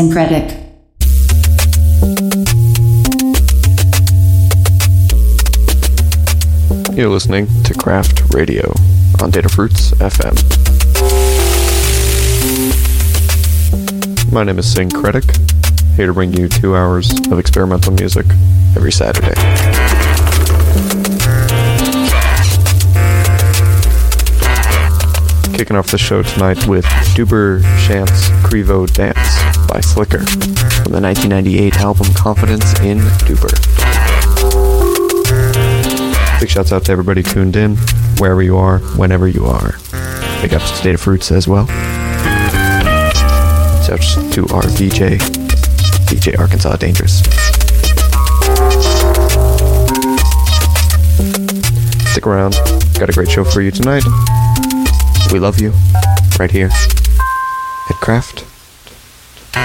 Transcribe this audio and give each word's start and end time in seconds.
Synkretic. 0.00 0.56
You're 6.96 7.10
listening 7.10 7.46
to 7.64 7.74
Craft 7.74 8.22
Radio 8.32 8.72
on 9.20 9.30
Data 9.30 9.50
Fruits 9.50 9.90
FM. 9.90 10.32
My 14.32 14.42
name 14.42 14.58
is 14.58 14.74
Synkretic, 14.74 15.36
here 15.96 16.06
to 16.06 16.14
bring 16.14 16.32
you 16.32 16.48
two 16.48 16.74
hours 16.74 17.12
of 17.30 17.38
experimental 17.38 17.92
music 17.92 18.24
every 18.76 18.92
Saturday. 18.92 19.34
Kicking 25.54 25.76
off 25.76 25.88
the 25.90 25.98
show 25.98 26.22
tonight 26.22 26.66
with 26.66 26.86
Duber 27.14 27.60
Chant's 27.86 28.30
Crevo 28.48 28.90
Dance 28.90 29.59
by 29.70 29.80
Slicker 29.80 30.18
from 30.18 30.90
the 30.90 31.00
1998 31.00 31.76
album 31.78 32.12
Confidence 32.14 32.72
in 32.80 32.98
Duber. 33.22 33.50
Big 36.40 36.48
shouts 36.48 36.72
out 36.72 36.84
to 36.86 36.92
everybody 36.92 37.22
tuned 37.22 37.54
in, 37.54 37.76
wherever 38.18 38.42
you 38.42 38.56
are, 38.56 38.78
whenever 38.98 39.28
you 39.28 39.46
are. 39.46 39.76
Big 40.42 40.54
ups 40.54 40.76
to 40.76 40.82
Data 40.82 40.98
Fruits 40.98 41.30
as 41.30 41.46
well. 41.46 41.66
Shouts 43.86 44.14
to 44.34 44.42
our 44.52 44.66
DJ, 44.74 45.18
DJ 46.08 46.36
Arkansas 46.36 46.74
Dangerous. 46.76 47.20
Stick 52.10 52.26
around, 52.26 52.54
got 52.98 53.08
a 53.08 53.12
great 53.12 53.30
show 53.30 53.44
for 53.44 53.60
you 53.60 53.70
tonight. 53.70 54.02
We 55.32 55.38
love 55.38 55.60
you, 55.60 55.72
right 56.40 56.50
here 56.50 56.70
at 56.72 57.96
Craft 58.00 58.49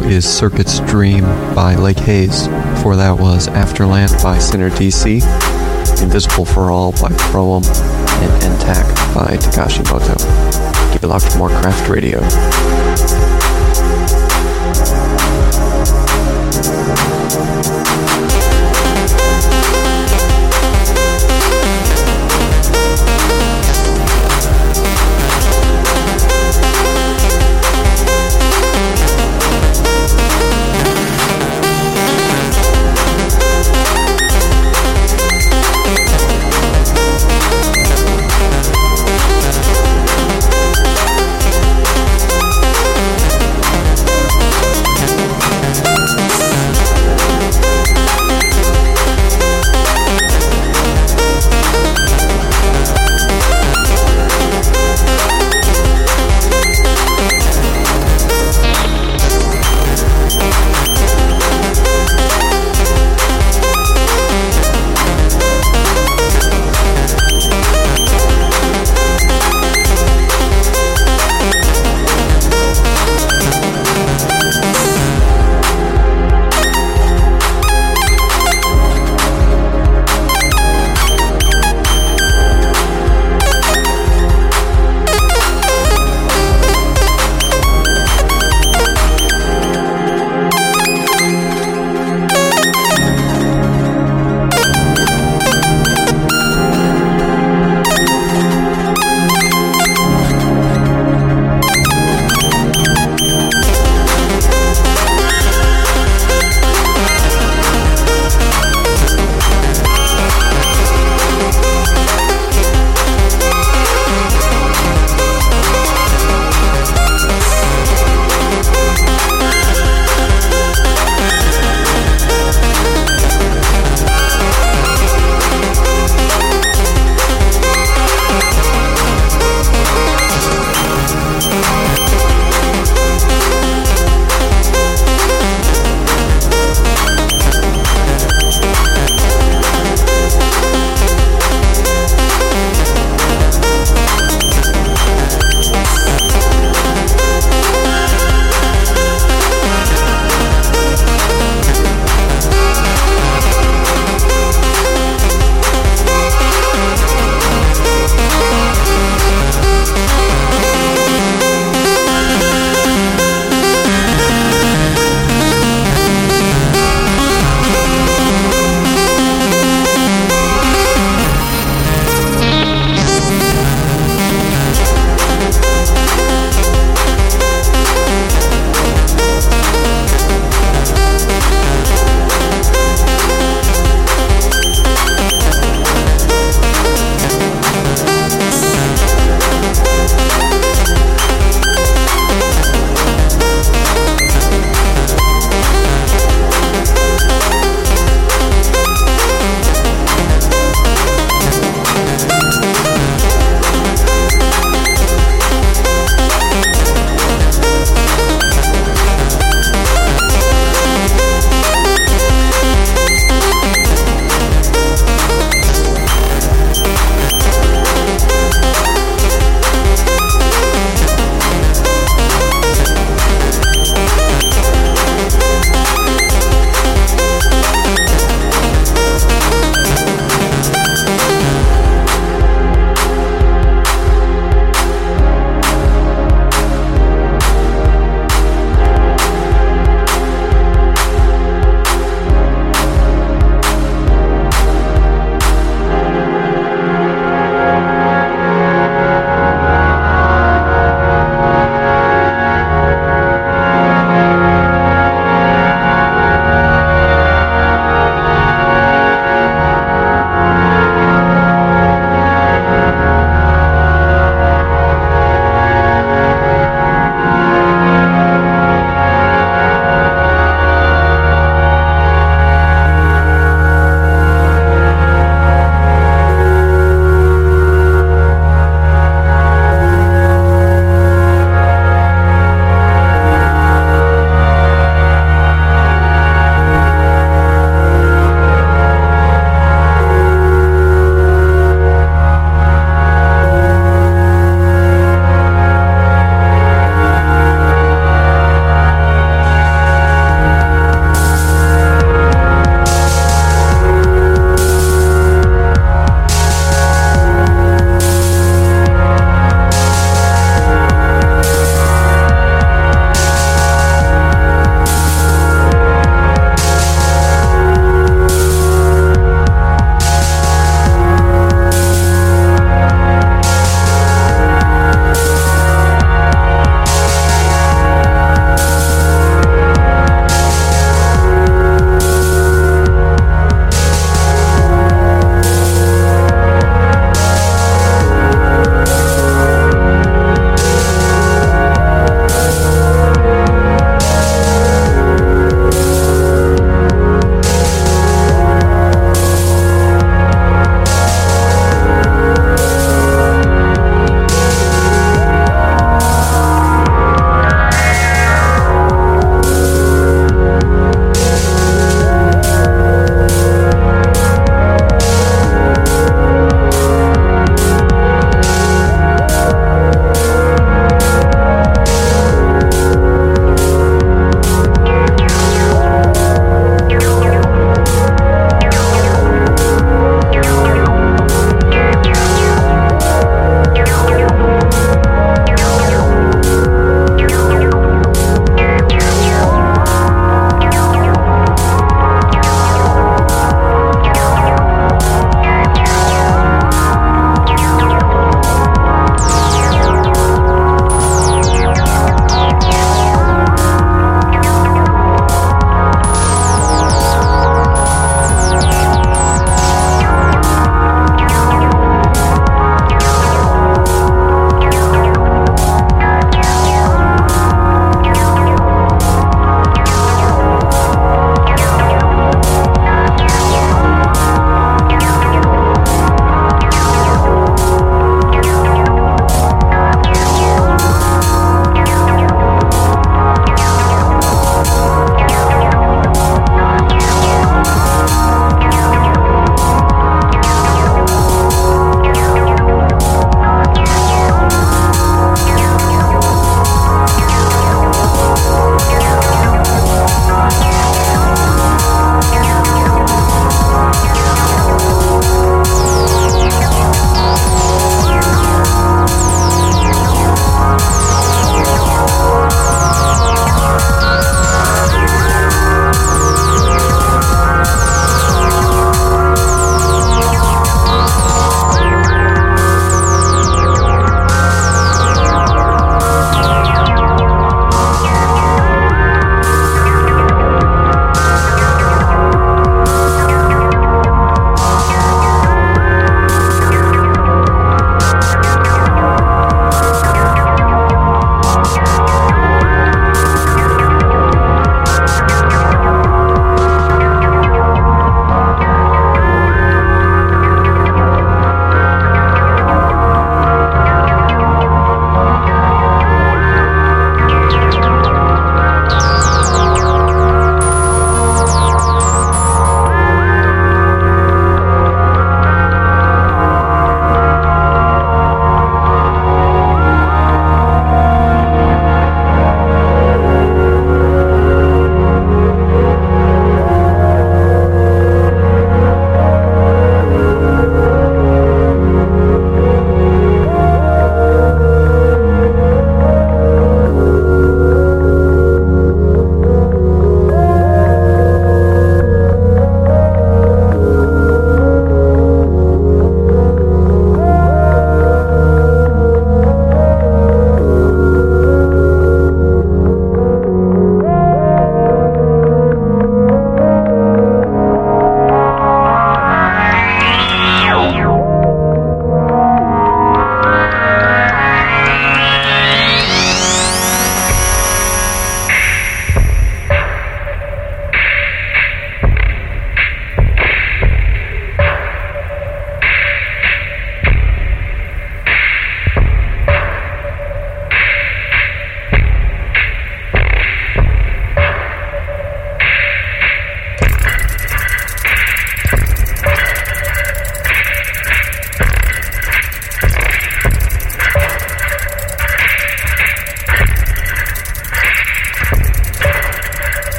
now 0.00 0.08
is 0.08 0.24
Circuit's 0.24 0.80
Dream 0.80 1.24
by 1.54 1.74
Lake 1.76 1.98
Hayes. 1.98 2.48
Before 2.48 2.96
that 2.96 3.16
was 3.18 3.48
Afterland 3.48 4.22
by 4.22 4.38
Sinner 4.38 4.70
DC, 4.70 5.22
Invisible 6.02 6.44
for 6.44 6.70
All 6.70 6.92
by 6.92 7.10
Proem, 7.30 7.64
and 8.22 8.44
Intact 8.44 8.88
by 9.14 9.36
Takashi 9.36 9.84
Moto. 9.90 10.92
Keep 10.92 11.04
it 11.04 11.06
locked 11.06 11.30
for 11.30 11.38
more 11.38 11.48
craft 11.48 11.88
radio. 11.88 12.20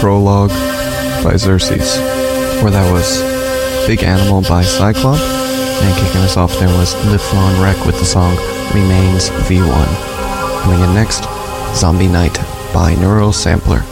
Prologue 0.00 0.48
by 1.22 1.36
Xerxes. 1.36 1.98
Or 2.62 2.70
that 2.70 2.90
was 2.90 3.20
Big 3.86 4.02
Animal 4.02 4.40
by 4.40 4.62
Cyclop. 4.62 5.20
And 5.20 5.94
kicking 5.96 6.22
us 6.22 6.38
off 6.38 6.58
there 6.58 6.68
was 6.68 6.94
Lifelong 7.06 7.60
Wreck 7.62 7.84
with 7.84 7.98
the 7.98 8.06
song 8.06 8.34
Remains 8.72 9.28
V1. 9.48 10.62
Coming 10.62 10.80
in 10.80 10.94
next, 10.94 11.24
Zombie 11.78 12.08
Night 12.08 12.38
by 12.72 12.94
Neural 12.94 13.32
Sampler. 13.32 13.84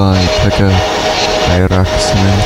By 0.00 0.16
Pekka 0.40 0.72
Airaksinen. 1.52 2.40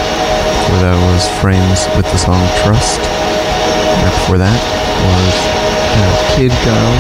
Before 0.59 0.81
that 0.83 0.99
was 1.07 1.23
Frames 1.39 1.87
with 1.95 2.03
the 2.11 2.19
song 2.19 2.43
Trust. 2.67 2.99
And 2.99 4.11
before 4.11 4.43
that 4.43 4.59
was 5.07 5.35
uh, 5.95 6.15
Kid 6.35 6.51
Gal. 6.67 6.91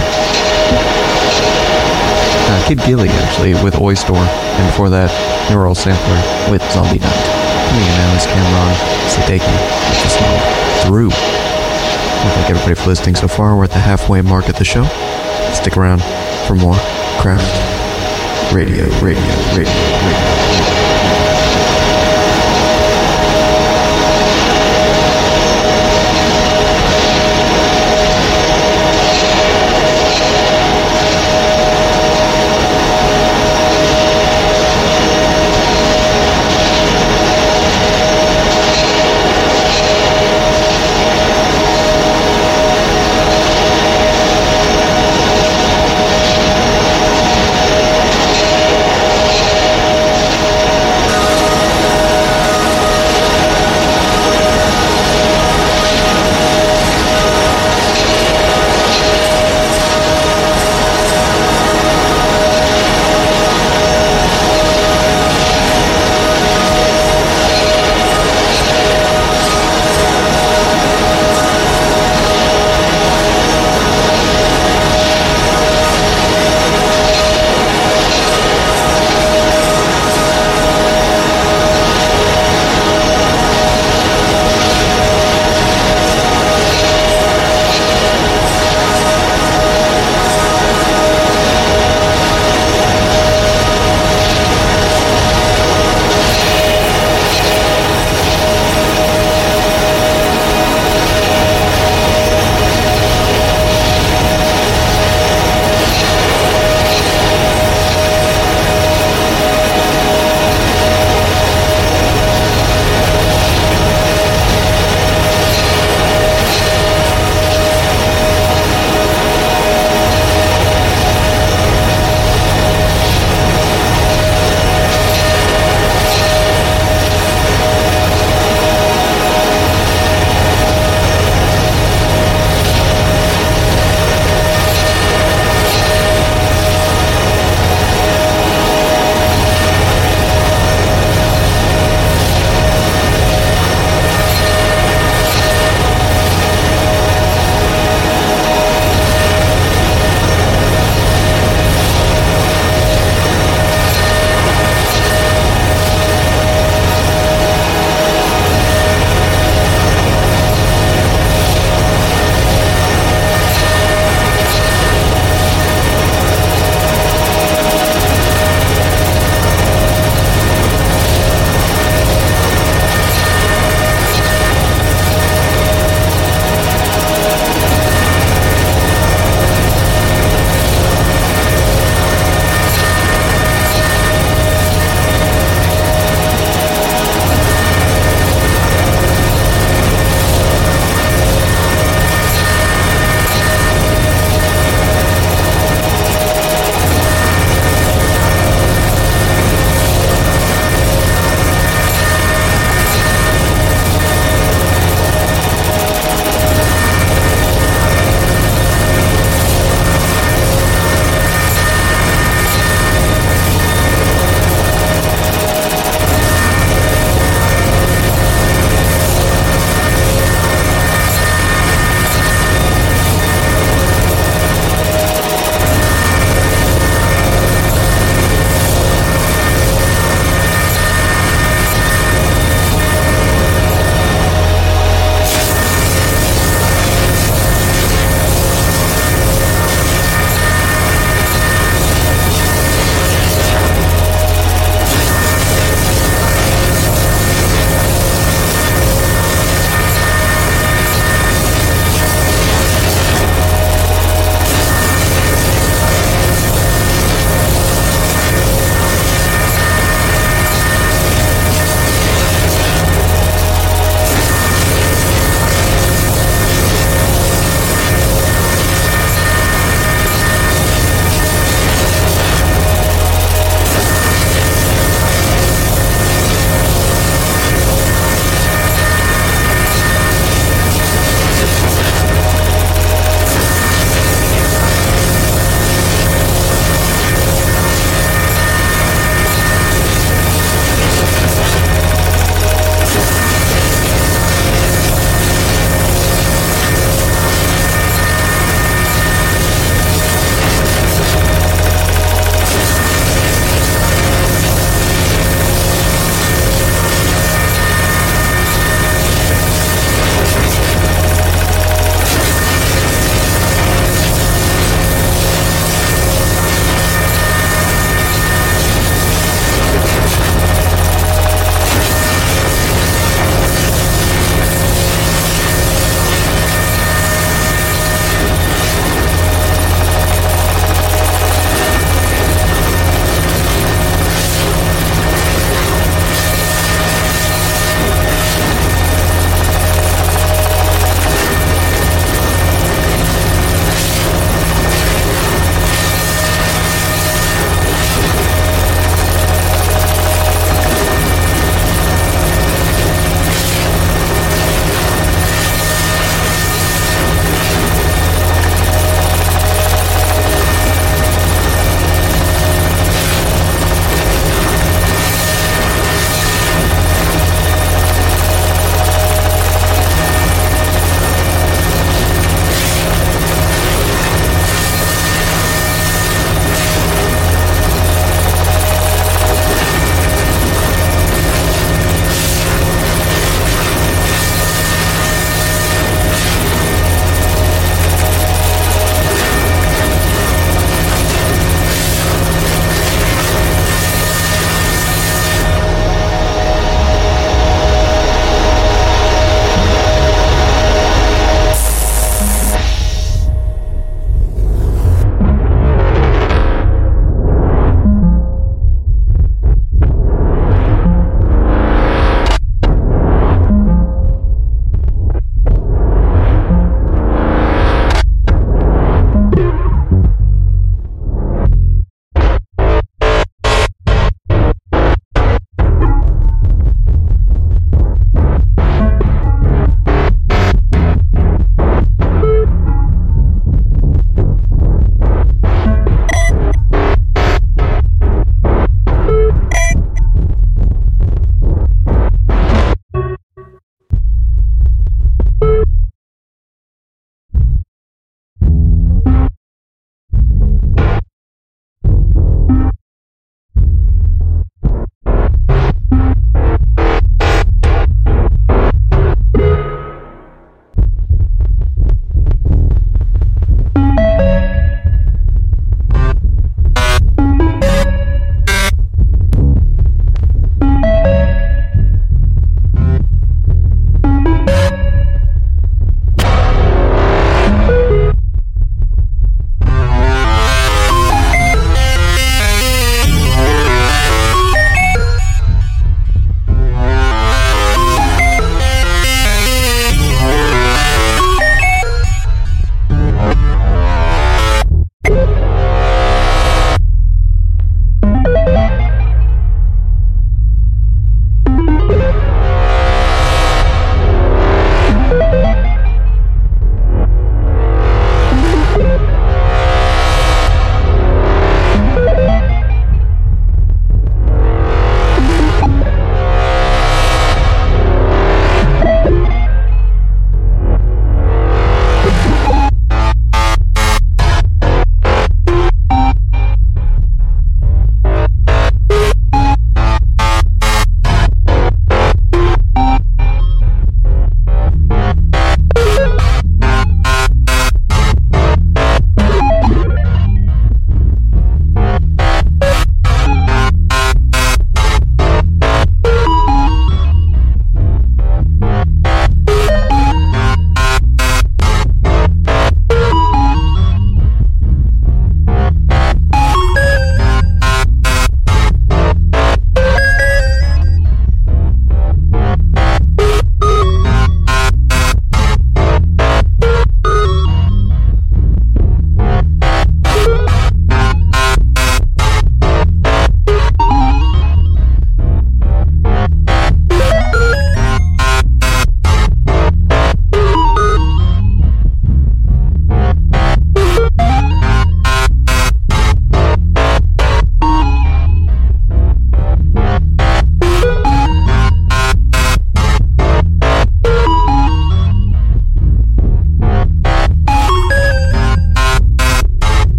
Uh, 2.46 2.68
Kid 2.70 2.78
Gilly, 2.86 3.08
actually, 3.10 3.58
with 3.66 3.82
Oyster. 3.82 4.14
And 4.14 4.66
before 4.70 4.90
that, 4.94 5.10
Neural 5.50 5.74
Sampler 5.74 6.22
with 6.46 6.62
Zombie 6.70 7.02
Night. 7.02 7.24
Coming 7.74 7.90
in 7.90 7.96
now 7.98 8.14
Cameron 8.22 8.78
Sadeki 9.10 9.54
with 9.90 10.00
the 10.06 10.10
song 10.14 10.38
Through. 10.86 11.10
Well, 11.10 12.30
thank 12.38 12.50
everybody 12.54 12.76
for 12.78 12.86
listening 12.94 13.16
so 13.16 13.26
far. 13.26 13.56
We're 13.56 13.64
at 13.64 13.74
the 13.74 13.82
halfway 13.82 14.22
mark 14.22 14.48
of 14.48 14.54
the 14.54 14.64
show. 14.64 14.86
Stick 15.50 15.76
around 15.76 15.98
for 16.46 16.54
more 16.54 16.78
craft 17.18 17.74
radio, 18.52 18.84
radio, 19.00 19.20
radio, 19.56 19.72
radio. 20.04 20.33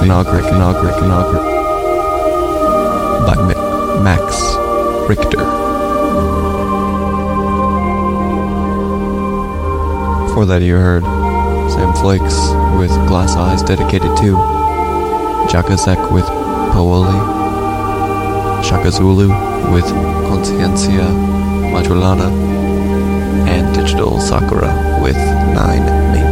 Iconography, 0.00 0.46
Iconography, 0.48 0.96
Iconography 0.96 1.50
by 3.26 3.34
Ma- 3.36 4.02
Max 4.02 4.56
Richter. 5.08 5.44
Before 10.26 10.46
that, 10.46 10.62
you 10.62 10.76
heard 10.76 11.04
Sam 11.72 11.92
Flakes 11.94 12.34
with 12.78 12.90
Glass 13.08 13.36
Eyes 13.36 13.62
dedicated 13.62 14.16
to 14.18 14.36
Jakazek 15.52 16.10
with 16.10 16.24
Paoli, 16.72 17.18
Shaka 18.64 18.90
Zulu 18.90 19.28
with 19.72 19.84
Conciencia 20.30 21.04
Modulata, 21.72 22.30
and 23.46 23.74
Digital 23.74 24.18
Sakura 24.18 24.98
with 25.02 25.16
Nine 25.16 25.84
Maintain 26.12 26.29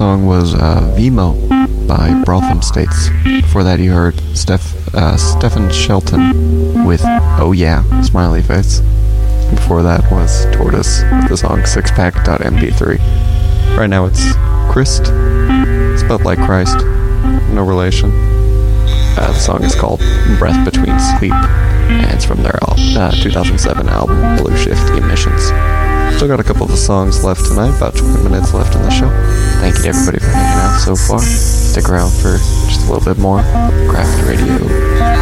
song 0.00 0.24
was 0.24 0.54
uh, 0.54 0.94
Vimo 0.96 1.36
by 1.86 2.22
Brotham 2.24 2.62
States. 2.62 3.10
Before 3.22 3.62
that, 3.64 3.80
you 3.80 3.92
heard 3.92 4.18
Steph, 4.34 4.94
uh, 4.94 5.18
Stephen 5.18 5.70
Shelton 5.70 6.86
with 6.86 7.02
Oh 7.38 7.52
Yeah, 7.52 7.82
Smiley 8.00 8.40
Face. 8.40 8.80
Before 9.50 9.82
that 9.82 10.10
was 10.10 10.46
Tortoise 10.56 11.02
with 11.02 11.28
the 11.28 11.36
song 11.36 11.58
Sixpack.mp3. 11.64 13.76
Right 13.76 13.88
now 13.88 14.06
it's 14.06 14.24
Christ, 14.72 15.04
spelled 16.00 16.24
like 16.24 16.38
Christ, 16.38 16.78
no 17.52 17.62
relation. 17.62 18.10
Uh, 18.10 19.32
the 19.34 19.38
song 19.38 19.62
is 19.64 19.74
called 19.74 20.00
Breath 20.38 20.64
Between 20.64 20.98
Sleep, 21.18 21.34
and 21.34 22.10
it's 22.14 22.24
from 22.24 22.42
their 22.42 22.58
uh, 22.62 23.12
2007 23.22 23.86
album 23.90 24.38
Blue 24.38 24.56
Shift 24.56 24.92
Emissions. 24.92 25.42
Still 26.16 26.28
got 26.28 26.40
a 26.40 26.44
couple 26.44 26.64
of 26.64 26.78
songs 26.78 27.22
left 27.22 27.44
tonight, 27.44 27.76
about 27.76 27.96
20 27.96 28.24
minutes 28.24 28.54
left 28.54 28.74
in 28.74 28.80
the 28.80 28.90
show. 28.90 29.39
Thank 29.60 29.76
you 29.76 29.82
to 29.82 29.88
everybody 29.90 30.18
for 30.20 30.30
hanging 30.30 30.58
out 30.58 30.78
so 30.78 30.96
far. 30.96 31.18
Stick 31.20 31.88
around 31.90 32.10
for 32.12 32.38
just 32.66 32.86
a 32.86 32.92
little 32.92 33.04
bit 33.04 33.20
more 33.20 33.42
Craft 33.90 34.26
Radio. 34.26 35.19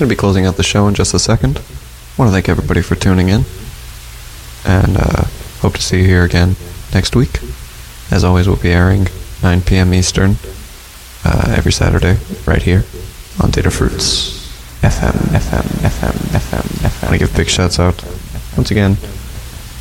Gonna 0.00 0.08
be 0.08 0.16
closing 0.16 0.46
out 0.46 0.56
the 0.56 0.62
show 0.62 0.88
in 0.88 0.94
just 0.94 1.12
a 1.12 1.18
second. 1.18 1.60
Want 2.16 2.30
to 2.30 2.32
thank 2.32 2.48
everybody 2.48 2.80
for 2.80 2.94
tuning 2.94 3.28
in. 3.28 3.44
And 4.64 4.96
uh, 4.96 5.24
hope 5.60 5.74
to 5.74 5.82
see 5.82 5.98
you 5.98 6.06
here 6.06 6.24
again 6.24 6.56
next 6.94 7.14
week. 7.14 7.38
As 8.10 8.24
always, 8.24 8.48
we'll 8.48 8.56
be 8.56 8.72
airing 8.72 9.08
9 9.42 9.60
p.m. 9.60 9.92
Eastern 9.92 10.36
uh, 11.22 11.52
every 11.54 11.70
Saturday 11.70 12.16
right 12.46 12.62
here 12.62 12.86
on 13.42 13.50
Datafruits 13.50 14.40
FM, 14.80 15.12
FM, 15.36 15.66
FM, 15.84 16.16
FM, 16.32 16.60
FM. 16.62 17.02
I 17.02 17.06
want 17.06 17.12
to 17.12 17.18
give 17.18 17.36
big 17.36 17.50
shouts 17.50 17.78
out 17.78 18.02
once 18.56 18.70
again 18.70 18.96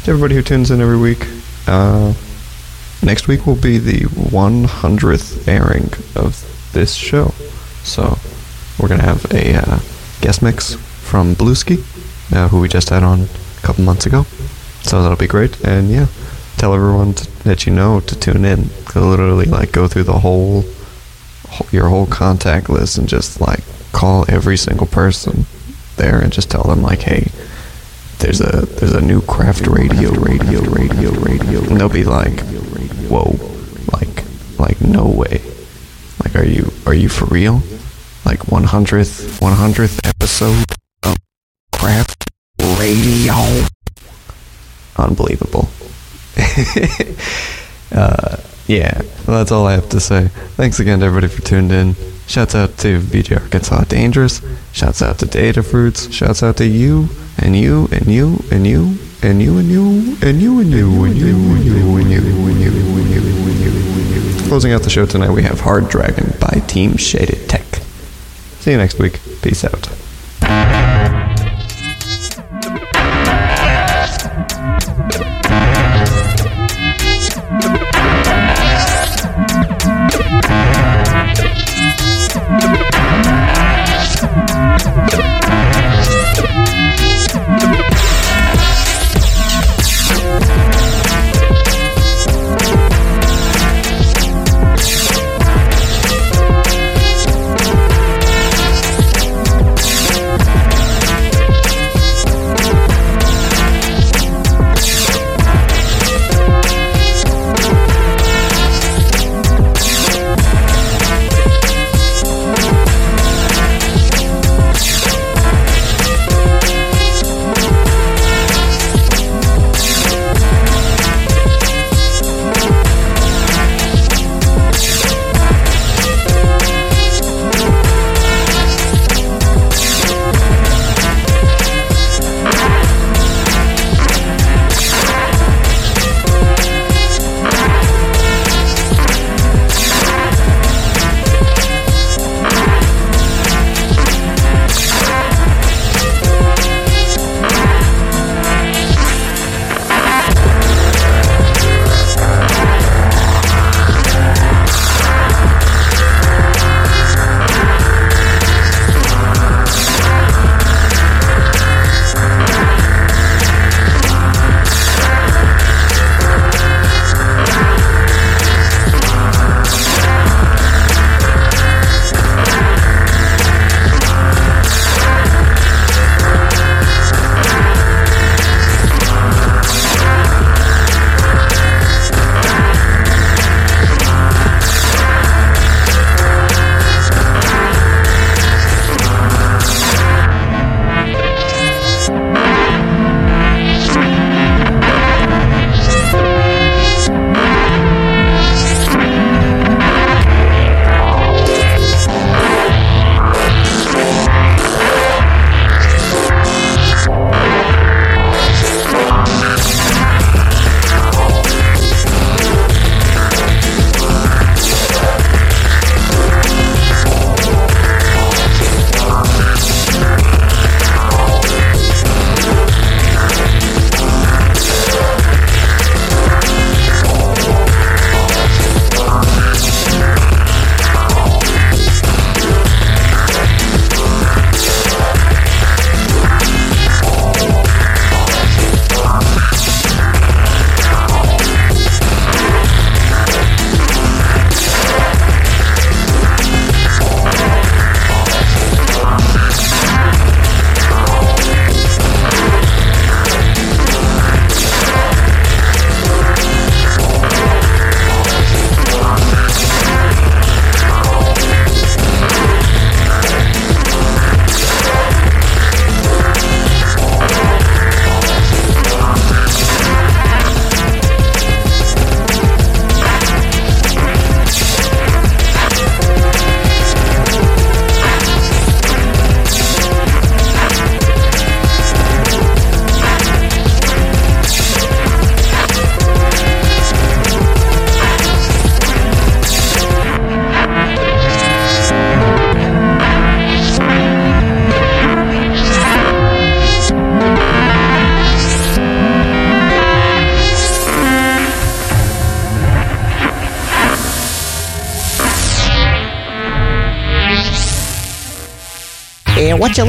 to 0.03 0.11
everybody 0.11 0.35
who 0.35 0.41
tunes 0.41 0.69
in 0.69 0.81
every 0.81 0.97
week. 0.97 1.25
Uh, 1.65 2.13
next 3.01 3.29
week 3.29 3.47
will 3.47 3.55
be 3.55 3.77
the 3.77 4.01
100th 4.01 5.47
airing 5.47 5.85
of 6.21 6.69
this 6.73 6.93
show. 6.93 7.33
So 7.85 8.17
we're 8.77 8.89
going 8.89 8.99
to 8.99 9.05
have 9.05 9.23
a 9.31 9.55
uh, 9.55 9.79
guest 10.21 10.41
mix 10.41 10.75
from 10.75 11.35
Blueski, 11.35 11.79
uh, 12.35 12.47
who 12.49 12.61
we 12.61 12.67
just 12.67 12.89
had 12.89 13.03
on 13.03 13.21
a 13.21 13.61
couple 13.61 13.83
months 13.83 14.05
ago. 14.05 14.23
So 14.83 15.01
that'll 15.01 15.17
be 15.17 15.27
great. 15.27 15.59
And 15.63 15.89
yeah, 15.89 16.07
tell 16.57 16.73
everyone 16.73 17.13
to, 17.13 17.43
that 17.43 17.65
you 17.65 17.73
know 17.73 17.99
to 18.01 18.19
tune 18.19 18.45
in. 18.45 18.69
To 18.91 18.99
literally 18.99 19.45
like 19.45 19.71
go 19.71 19.87
through 19.87 20.03
the 20.03 20.19
whole, 20.19 20.63
whole 21.49 21.67
your 21.71 21.89
whole 21.89 22.05
contact 22.05 22.69
list 22.69 22.97
and 22.97 23.07
just 23.07 23.41
like 23.41 23.63
call 23.91 24.25
every 24.29 24.57
single 24.57 24.87
person 24.87 25.45
there 25.97 26.19
and 26.19 26.31
just 26.31 26.49
tell 26.49 26.63
them 26.63 26.81
like, 26.81 27.01
hey, 27.01 27.27
there's 28.19 28.41
a 28.41 28.65
there's 28.65 28.93
a 28.93 29.01
new 29.01 29.21
craft 29.21 29.67
radio, 29.67 30.11
radio, 30.11 30.61
radio, 30.61 31.11
radio. 31.11 31.59
And 31.61 31.79
they'll 31.79 31.89
be 31.89 32.03
like, 32.03 32.39
whoa, 33.09 33.35
like 33.93 34.23
like 34.59 34.81
no 34.81 35.07
way. 35.07 35.41
Like 36.23 36.35
are 36.35 36.45
you 36.45 36.71
are 36.85 36.93
you 36.93 37.09
for 37.09 37.25
real? 37.25 37.61
Like 38.29 38.41
100th 38.41 39.39
100th 39.39 40.07
episode 40.07 40.63
of 41.01 41.17
craft 41.71 42.29
radio. 42.77 43.33
Unbelievable. 44.99 45.67
uh, 47.91 48.37
yeah, 48.67 49.01
that's 49.25 49.51
all 49.51 49.65
I 49.65 49.73
have 49.73 49.89
to 49.89 49.99
say. 49.99 50.27
Thanks 50.57 50.79
again 50.79 50.99
to 50.99 51.07
everybody 51.07 51.27
for 51.27 51.41
tuning 51.41 51.71
in. 51.71 51.95
Shouts 52.27 52.53
out 52.53 52.77
to 52.77 52.99
VJ 52.99 53.31
Arkansas 53.31 53.85
Dangerous. 53.85 54.43
Shouts 54.73 55.01
out 55.01 55.17
to 55.19 55.25
Datafruits. 55.25 56.13
Shouts 56.13 56.43
out 56.43 56.57
to 56.57 56.67
you 56.67 57.09
and 57.39 57.55
you 57.55 57.87
and 57.91 58.05
you 58.05 58.43
and 58.51 58.67
you 58.67 58.95
and 59.23 59.41
you 59.41 59.57
and 59.57 59.71
you 59.71 60.19
and 60.21 60.21
you 60.21 60.21
and 60.21 60.39
you 60.39 60.59
and 60.61 60.69
you 60.69 60.75
and 61.01 61.17
you 61.17 61.97
and 61.97 62.11
you 62.11 62.19
and 62.21 62.59
you 62.61 62.83
and 63.09 64.43
you. 64.43 64.47
Closing 64.47 64.71
out 64.71 64.83
the 64.83 64.91
show 64.91 65.07
tonight, 65.07 65.31
we 65.31 65.41
have 65.41 65.61
Hard 65.61 65.89
Dragon 65.89 66.31
by 66.39 66.59
Team 66.67 66.95
Shaded 66.95 67.49
Tech. 67.49 67.78
See 68.59 68.71
you 68.71 68.77
next 68.77 68.99
week. 68.99 69.19
Peace 69.41 69.63
out. 69.63 70.78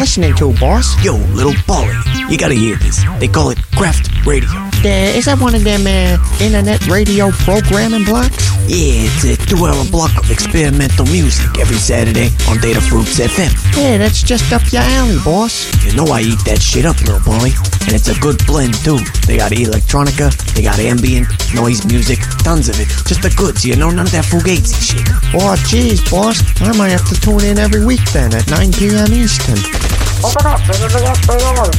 Listening 0.00 0.34
to, 0.36 0.54
boss? 0.58 0.96
Yo, 1.04 1.12
little 1.36 1.52
Polly, 1.66 1.92
you 2.30 2.38
gotta 2.38 2.54
hear 2.54 2.76
this. 2.76 3.04
They 3.18 3.28
call 3.28 3.50
it 3.50 3.58
craft 3.76 4.08
radio. 4.24 4.48
Uh, 4.80 5.12
is 5.12 5.26
that 5.26 5.36
one 5.38 5.54
of 5.54 5.62
them 5.62 5.84
uh, 5.84 6.16
internet 6.40 6.80
radio 6.88 7.28
programming 7.44 8.08
blocks? 8.08 8.32
Yeah, 8.64 9.04
it's 9.04 9.28
a 9.28 9.36
two-hour 9.44 9.84
block 9.92 10.16
of 10.16 10.30
experimental 10.30 11.04
music 11.12 11.52
every 11.60 11.76
Saturday 11.76 12.32
on 12.48 12.56
Datafruits 12.64 13.20
FM. 13.20 13.52
Yeah, 13.76 13.98
that's 13.98 14.22
just 14.22 14.50
up 14.56 14.64
your 14.72 14.80
alley, 14.80 15.20
boss. 15.20 15.68
You 15.84 15.92
know 15.92 16.08
I 16.08 16.22
eat 16.22 16.40
that 16.48 16.62
shit 16.64 16.86
up, 16.86 16.96
little 17.04 17.20
Polly. 17.20 17.52
And 17.84 17.92
it's 17.92 18.08
a 18.08 18.16
good 18.24 18.40
blend, 18.46 18.80
too. 18.80 18.96
They 19.28 19.36
got 19.36 19.52
electronica, 19.52 20.32
they 20.56 20.62
got 20.62 20.78
ambient, 20.78 21.28
noise 21.52 21.84
music, 21.84 22.20
tons 22.40 22.70
of 22.70 22.80
it. 22.80 22.88
Just 23.04 23.20
the 23.20 23.34
goods, 23.36 23.66
you 23.66 23.76
know, 23.76 23.90
none 23.90 24.06
of 24.08 24.12
that 24.12 24.24
fugazi 24.24 24.80
shit. 24.80 25.09
Oh, 25.32 25.54
jeez, 25.62 26.02
boss. 26.10 26.42
I 26.60 26.76
might 26.76 26.90
have 26.90 27.06
to 27.08 27.14
tune 27.14 27.44
in 27.44 27.56
every 27.56 27.84
week 27.84 28.02
then 28.10 28.34
at 28.34 28.50
9 28.50 28.72
p.m. 28.72 29.06
Eastern. 29.14 29.54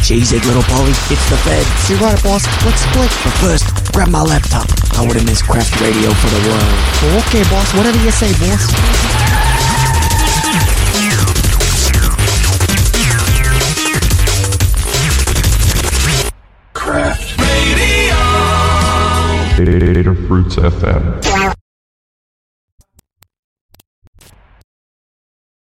Cheese 0.02 0.32
it, 0.32 0.46
little 0.46 0.64
Polly. 0.64 0.92
It's 1.12 1.30
the 1.30 1.36
Fed. 1.44 1.68
You 1.92 2.00
got 2.00 2.18
it, 2.18 2.24
boss. 2.24 2.48
Let's 2.64 2.80
split. 2.80 3.12
But 3.24 3.36
first, 3.44 3.92
grab 3.92 4.08
my 4.08 4.22
laptop. 4.22 4.72
I 4.96 5.06
wouldn't 5.06 5.26
miss 5.26 5.42
craft 5.42 5.80
radio 5.82 6.12
for 6.12 6.30
the 6.30 6.48
world. 6.48 6.64
Oh, 7.04 7.24
okay, 7.28 7.44
boss. 7.52 7.74
Whatever 7.76 8.00
you 8.00 8.12
say, 8.12 8.32
boss. 8.40 8.72
Craft 16.74 17.38
Radio. 17.38 18.16
Data 19.94 20.16
Fruits 20.28 20.56
FM. 20.56 21.51